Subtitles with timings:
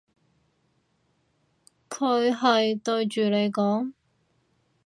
[1.87, 3.93] 佢係對住你講？